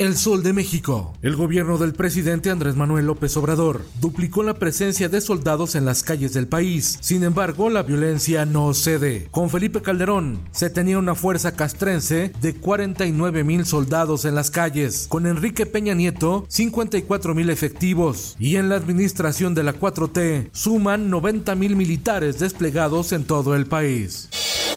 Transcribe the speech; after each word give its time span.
El 0.00 0.16
Sol 0.16 0.42
de 0.42 0.54
México. 0.54 1.12
El 1.20 1.36
gobierno 1.36 1.76
del 1.76 1.92
presidente 1.92 2.48
Andrés 2.48 2.74
Manuel 2.74 3.04
López 3.04 3.36
Obrador 3.36 3.84
duplicó 4.00 4.42
la 4.42 4.54
presencia 4.54 5.10
de 5.10 5.20
soldados 5.20 5.74
en 5.74 5.84
las 5.84 6.02
calles 6.02 6.32
del 6.32 6.48
país. 6.48 6.96
Sin 7.02 7.22
embargo, 7.22 7.68
la 7.68 7.82
violencia 7.82 8.46
no 8.46 8.72
cede. 8.72 9.28
Con 9.30 9.50
Felipe 9.50 9.82
Calderón 9.82 10.40
se 10.52 10.70
tenía 10.70 10.98
una 10.98 11.14
fuerza 11.14 11.54
castrense 11.54 12.32
de 12.40 12.54
49 12.54 13.44
mil 13.44 13.66
soldados 13.66 14.24
en 14.24 14.34
las 14.34 14.50
calles. 14.50 15.04
Con 15.06 15.26
Enrique 15.26 15.66
Peña 15.66 15.92
Nieto, 15.92 16.46
54 16.48 17.34
mil 17.34 17.50
efectivos. 17.50 18.36
Y 18.38 18.56
en 18.56 18.70
la 18.70 18.76
administración 18.76 19.54
de 19.54 19.64
la 19.64 19.74
4T 19.74 20.48
suman 20.52 21.10
90 21.10 21.54
mil 21.56 21.76
militares 21.76 22.38
desplegados 22.38 23.12
en 23.12 23.24
todo 23.24 23.54
el 23.54 23.66
país. 23.66 24.30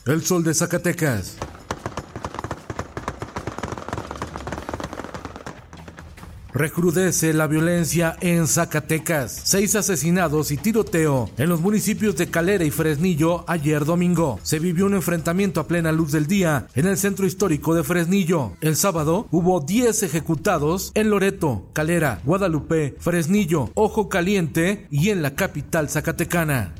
El 0.05 0.21
Sol 0.21 0.43
de 0.43 0.53
Zacatecas. 0.53 1.37
Recrudece 6.53 7.33
la 7.33 7.47
violencia 7.47 8.15
en 8.21 8.47
Zacatecas. 8.47 9.41
Seis 9.43 9.75
asesinados 9.75 10.51
y 10.51 10.57
tiroteo 10.57 11.29
en 11.37 11.49
los 11.49 11.61
municipios 11.61 12.15
de 12.15 12.29
Calera 12.29 12.63
y 12.63 12.69
Fresnillo 12.69 13.43
ayer 13.47 13.85
domingo. 13.85 14.39
Se 14.43 14.59
vivió 14.59 14.85
un 14.85 14.93
enfrentamiento 14.93 15.59
a 15.59 15.67
plena 15.67 15.91
luz 15.91 16.11
del 16.11 16.27
día 16.27 16.67
en 16.75 16.85
el 16.85 16.97
centro 16.97 17.25
histórico 17.25 17.73
de 17.73 17.83
Fresnillo. 17.83 18.51
El 18.61 18.75
sábado 18.75 19.27
hubo 19.31 19.61
10 19.61 20.03
ejecutados 20.03 20.91
en 20.93 21.09
Loreto, 21.09 21.69
Calera, 21.73 22.21
Guadalupe, 22.23 22.95
Fresnillo, 22.99 23.71
Ojo 23.73 24.07
Caliente 24.07 24.87
y 24.91 25.09
en 25.09 25.23
la 25.23 25.33
capital 25.33 25.89
zacatecana. 25.89 26.75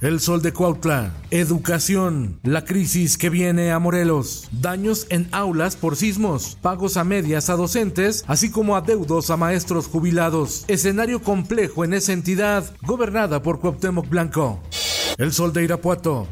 El 0.00 0.18
sol 0.18 0.40
de 0.40 0.54
Cuautla. 0.54 1.12
Educación. 1.30 2.40
La 2.42 2.64
crisis 2.64 3.18
que 3.18 3.28
viene 3.28 3.70
a 3.70 3.78
Morelos. 3.78 4.48
Daños 4.50 5.06
en 5.10 5.28
aulas 5.30 5.76
por 5.76 5.94
sismos. 5.94 6.56
Pagos 6.62 6.96
a 6.96 7.04
medias 7.04 7.50
a 7.50 7.56
docentes, 7.56 8.24
así 8.26 8.50
como 8.50 8.76
a 8.76 8.80
deudos 8.80 9.28
a 9.28 9.36
maestros 9.36 9.88
jubilados. 9.88 10.64
Escenario 10.68 11.22
complejo 11.22 11.84
en 11.84 11.92
esa 11.92 12.14
entidad, 12.14 12.64
gobernada 12.80 13.42
por 13.42 13.60
Cuauhtémoc 13.60 14.08
Blanco. 14.08 14.62
El 15.18 15.34
sol 15.34 15.52
de 15.52 15.64
Irapuato. 15.64 16.26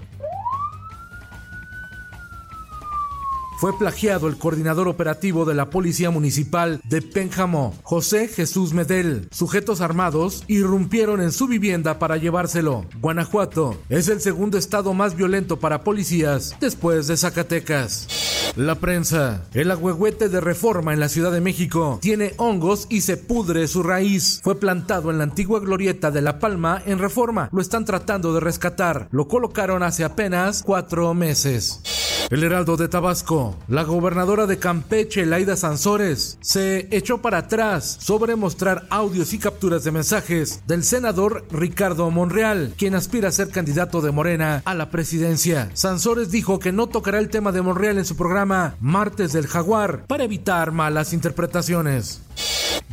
Fue 3.59 3.77
plagiado 3.77 4.29
el 4.29 4.39
coordinador 4.39 4.87
operativo 4.87 5.45
de 5.45 5.55
la 5.55 5.69
Policía 5.69 6.11
Municipal 6.11 6.81
de 6.85 7.03
Pénjamo, 7.03 7.75
José 7.83 8.29
Jesús 8.29 8.73
Medel. 8.73 9.29
Sujetos 9.33 9.81
armados 9.81 10.45
irrumpieron 10.47 11.21
en 11.21 11.33
su 11.33 11.49
vivienda 11.49 11.99
para 11.99 12.19
llevárselo. 12.19 12.87
Guanajuato 13.01 13.77
es 13.89 14.07
el 14.07 14.21
segundo 14.21 14.59
estado 14.59 14.95
más 14.95 15.17
violento 15.17 15.59
para 15.59 15.83
policías 15.83 16.55
después 16.61 17.09
de 17.09 17.17
Zacatecas. 17.17 18.07
La 18.55 18.77
prensa. 18.77 19.45
El 19.55 19.73
agüehuete 19.73 20.29
de 20.29 20.41
reforma 20.41 20.93
en 20.93 21.01
la 21.01 21.09
Ciudad 21.09 21.33
de 21.33 21.41
México 21.41 21.99
tiene 22.01 22.35
hongos 22.37 22.87
y 22.89 23.01
se 23.01 23.17
pudre 23.17 23.67
su 23.67 23.83
raíz. 23.83 24.41
Fue 24.45 24.61
plantado 24.61 25.11
en 25.11 25.19
la 25.19 25.25
antigua 25.25 25.59
glorieta 25.59 26.13
de 26.13 26.23
La 26.23 26.39
Palma 26.39 26.81
en 26.87 27.01
reforma. 27.01 27.49
Lo 27.53 27.61
están 27.61 27.85
tratando 27.85 28.33
de 28.33 28.41
rescatar. 28.41 29.09
Lo 29.11 29.27
colocaron 29.27 29.83
hace 29.83 30.05
apenas 30.05 30.63
cuatro 30.63 31.13
meses. 31.13 32.08
El 32.31 32.45
Heraldo 32.45 32.77
de 32.77 32.89
Tabasco, 32.89 33.57
la 33.69 33.85
gobernadora 33.85 34.47
de 34.47 34.59
Campeche, 34.59 35.25
Laida 35.25 35.57
Sansores, 35.57 36.37
se 36.43 36.87
echó 36.91 37.23
para 37.23 37.39
atrás 37.39 37.97
sobre 38.01 38.37
mostrar 38.37 38.87
audios 38.91 39.33
y 39.33 39.39
capturas 39.39 39.83
de 39.83 39.93
mensajes 39.93 40.63
del 40.67 40.85
senador 40.85 41.47
Ricardo 41.51 42.11
Monreal, 42.11 42.75
quien 42.77 42.95
aspira 42.95 43.29
a 43.29 43.33
ser 43.33 43.49
candidato 43.49 44.03
de 44.03 44.11
Morena 44.11 44.61
a 44.67 44.75
la 44.75 44.91
presidencia. 44.91 45.71
Sansores 45.73 46.31
dijo 46.31 46.59
que 46.59 46.71
no 46.71 46.87
tocará 46.89 47.19
el 47.19 47.31
tema 47.31 47.51
de 47.51 47.63
Monreal 47.63 47.97
en 47.97 48.05
su 48.05 48.15
programa 48.15 48.77
Martes 48.79 49.33
del 49.33 49.47
Jaguar 49.47 50.05
para 50.07 50.25
evitar 50.25 50.71
malas 50.71 51.15
interpretaciones. 51.15 52.21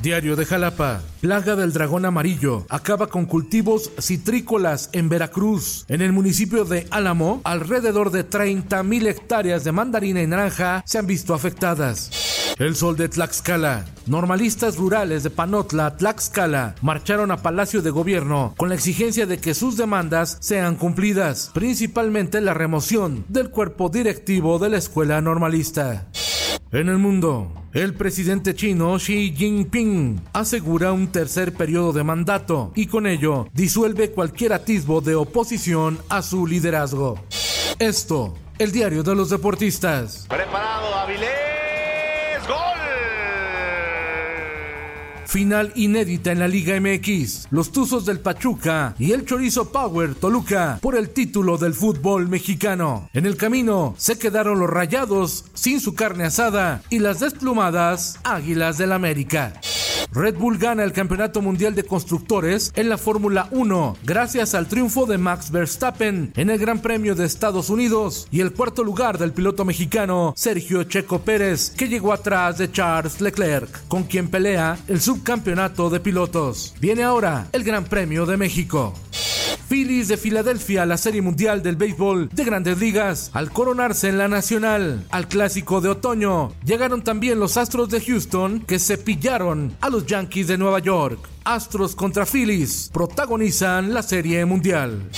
Diario 0.06 0.36
de 0.36 0.46
Jalapa. 0.46 1.02
Plaga 1.20 1.56
del 1.56 1.74
dragón 1.74 2.06
amarillo 2.06 2.68
acaba 2.70 3.08
con 3.08 3.26
cultivos 3.26 3.90
citrícolas 4.00 4.92
en 4.94 5.10
Veracruz. 5.10 5.84
En 5.88 6.04
el 6.04 6.12
municipio 6.12 6.64
de 6.64 6.86
Álamo, 6.92 7.42
alrededor 7.44 8.12
de 8.12 8.24
30 8.24 8.84
mil 8.84 9.08
hectáreas 9.08 9.64
de 9.64 9.72
mandarina 9.72 10.22
y 10.22 10.28
naranja 10.28 10.84
se 10.86 11.00
han 11.00 11.08
visto 11.08 11.34
afectadas. 11.34 12.56
El 12.60 12.76
sol 12.76 12.96
de 12.98 13.10
Tlaxcala. 13.10 13.86
Normalistas 14.06 14.78
rurales 14.78 15.24
de 15.24 15.32
Panotla, 15.32 15.98
Tlaxcala, 15.98 16.76
marcharon 16.84 17.32
a 17.32 17.38
Palacio 17.38 17.82
de 17.82 17.90
Gobierno 17.90 18.54
con 18.58 18.70
la 18.70 18.76
exigencia 18.76 19.26
de 19.26 19.40
que 19.40 19.56
sus 19.56 19.76
demandas 19.76 20.38
sean 20.40 20.76
cumplidas, 20.76 21.50
principalmente 21.52 22.42
la 22.42 22.54
remoción 22.54 23.26
del 23.28 23.50
cuerpo 23.50 23.90
directivo 23.90 24.60
de 24.60 24.70
la 24.70 24.78
escuela 24.78 25.20
normalista. 25.20 26.06
En 26.76 26.90
el 26.90 26.98
mundo, 26.98 27.54
el 27.72 27.94
presidente 27.94 28.54
chino 28.54 28.98
Xi 28.98 29.34
Jinping 29.34 30.20
asegura 30.34 30.92
un 30.92 31.08
tercer 31.08 31.54
periodo 31.54 31.94
de 31.94 32.04
mandato 32.04 32.74
y 32.76 32.88
con 32.88 33.08
ello 33.08 33.48
disuelve 33.54 34.12
cualquier 34.12 34.52
atisbo 34.52 35.00
de 35.00 35.16
oposición 35.16 35.98
a 36.10 36.22
su 36.22 36.46
liderazgo. 36.46 37.18
Esto, 37.80 38.34
el 38.60 38.74
diario 38.74 39.04
de 39.04 39.16
los 39.16 39.30
deportistas. 39.30 40.26
Preparado 40.28 40.96
Avilés. 40.96 41.35
Final 45.36 45.74
inédita 45.76 46.32
en 46.32 46.40
la 46.40 46.48
Liga 46.48 46.80
MX. 46.80 47.48
Los 47.52 47.74
Tuzos 47.74 48.06
del 48.06 48.22
Pachuca 48.22 48.96
y 48.98 49.12
el 49.12 49.26
Chorizo 49.26 49.70
Power 49.70 50.16
Toluca 50.16 50.80
por 50.82 50.96
el 50.96 51.10
título 51.10 51.58
del 51.58 51.74
fútbol 51.74 52.30
mexicano. 52.30 53.10
En 53.12 53.26
el 53.26 53.36
camino 53.36 53.96
se 53.98 54.18
quedaron 54.18 54.60
los 54.60 54.70
rayados 54.70 55.44
sin 55.54 55.82
su 55.82 55.94
carne 55.94 56.24
asada 56.24 56.84
y 56.90 57.00
las 57.00 57.20
desplumadas 57.20 58.18
Águilas 58.24 58.78
del 58.78 58.94
América. 58.94 59.60
Red 60.16 60.36
Bull 60.36 60.58
gana 60.58 60.86
el 60.86 60.94
Campeonato 60.94 61.42
Mundial 61.42 61.76
de 61.76 61.84
Constructores 61.84 62.72
en 62.78 62.88
la 62.88 62.98
Fórmula 62.98 63.50
1 63.52 63.98
gracias 64.06 64.56
al 64.56 64.68
triunfo 64.68 65.06
de 65.06 65.18
Max 65.18 65.52
Verstappen 65.52 66.32
en 66.38 66.50
el 66.50 66.58
Gran 66.58 66.80
Premio 66.80 67.16
de 67.16 67.26
Estados 67.26 67.70
Unidos 67.70 68.26
y 68.32 68.40
el 68.40 68.54
cuarto 68.54 68.86
lugar 68.86 69.18
del 69.18 69.34
piloto 69.34 69.66
mexicano 69.66 70.34
Sergio 70.38 70.86
Checo 70.86 71.20
Pérez 71.20 71.72
que 71.72 71.90
llegó 71.90 72.14
atrás 72.14 72.58
de 72.58 72.72
Charles 72.72 73.20
Leclerc 73.20 73.86
con 73.90 74.04
quien 74.04 74.30
pelea 74.30 74.78
el 74.88 75.02
subcampeonato 75.02 75.90
de 75.90 76.00
pilotos. 76.00 76.74
Viene 76.80 77.04
ahora 77.04 77.50
el 77.52 77.66
Gran 77.66 77.84
Premio 77.84 78.26
de 78.26 78.38
México. 78.38 78.94
Phillies 79.76 80.08
de 80.08 80.16
Filadelfia, 80.16 80.86
la 80.86 80.96
Serie 80.96 81.22
Mundial 81.22 81.62
del 81.62 81.76
Béisbol 81.76 82.30
de 82.30 82.46
Grandes 82.46 82.80
Ligas, 82.80 83.30
al 83.34 83.52
coronarse 83.52 84.08
en 84.08 84.18
la 84.18 84.30
Nacional, 84.30 85.06
al 85.12 85.28
Clásico 85.28 85.82
de 85.82 85.90
Otoño, 85.90 86.54
llegaron 86.64 87.04
también 87.04 87.42
los 87.42 87.58
Astros 87.58 87.90
de 87.90 88.00
Houston 88.00 88.62
que 88.62 88.80
se 88.80 88.98
pillaron 88.98 89.76
a 89.82 89.90
los 89.90 90.06
Yankees 90.06 90.48
de 90.48 90.58
Nueva 90.58 90.80
York. 90.80 91.28
Astros 91.44 91.94
contra 91.94 92.26
Phillies 92.26 92.90
protagonizan 92.94 93.94
la 93.94 94.02
Serie 94.02 94.46
Mundial. 94.46 95.10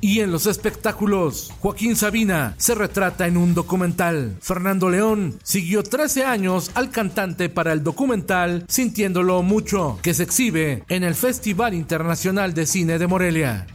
Y 0.00 0.20
en 0.20 0.30
los 0.30 0.46
espectáculos, 0.46 1.52
Joaquín 1.60 1.96
Sabina 1.96 2.54
se 2.56 2.74
retrata 2.74 3.26
en 3.26 3.36
un 3.36 3.52
documental. 3.52 4.36
Fernando 4.40 4.90
León 4.90 5.38
siguió 5.42 5.82
13 5.82 6.24
años 6.24 6.70
al 6.74 6.90
cantante 6.90 7.48
para 7.48 7.72
el 7.72 7.82
documental 7.82 8.64
Sintiéndolo 8.68 9.42
Mucho, 9.42 9.98
que 10.02 10.14
se 10.14 10.22
exhibe 10.22 10.84
en 10.88 11.02
el 11.02 11.16
Festival 11.16 11.74
Internacional 11.74 12.54
de 12.54 12.66
Cine 12.66 12.98
de 12.98 13.06
Morelia. 13.06 13.66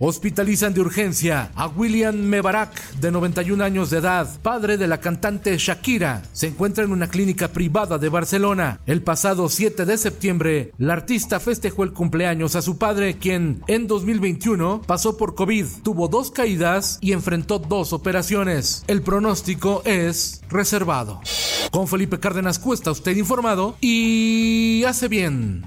Hospitalizan 0.00 0.74
de 0.74 0.80
urgencia 0.80 1.50
a 1.56 1.66
William 1.66 2.14
Mebarak, 2.14 2.94
de 3.00 3.10
91 3.10 3.64
años 3.64 3.90
de 3.90 3.98
edad, 3.98 4.28
padre 4.42 4.76
de 4.76 4.86
la 4.86 5.00
cantante 5.00 5.58
Shakira. 5.58 6.22
Se 6.32 6.46
encuentra 6.46 6.84
en 6.84 6.92
una 6.92 7.08
clínica 7.08 7.48
privada 7.48 7.98
de 7.98 8.08
Barcelona. 8.08 8.78
El 8.86 9.02
pasado 9.02 9.48
7 9.48 9.84
de 9.86 9.98
septiembre, 9.98 10.72
la 10.78 10.92
artista 10.92 11.40
festejó 11.40 11.82
el 11.82 11.92
cumpleaños 11.92 12.54
a 12.54 12.62
su 12.62 12.78
padre, 12.78 13.18
quien 13.18 13.60
en 13.66 13.88
2021 13.88 14.82
pasó 14.86 15.16
por 15.16 15.34
COVID, 15.34 15.66
tuvo 15.82 16.06
dos 16.06 16.30
caídas 16.30 16.98
y 17.00 17.10
enfrentó 17.10 17.58
dos 17.58 17.92
operaciones. 17.92 18.84
El 18.86 19.02
pronóstico 19.02 19.82
es 19.84 20.42
reservado. 20.48 21.20
Con 21.72 21.88
Felipe 21.88 22.20
Cárdenas 22.20 22.60
Cuesta, 22.60 22.92
usted 22.92 23.16
informado 23.16 23.76
y 23.80 24.84
hace 24.84 25.08
bien. 25.08 25.66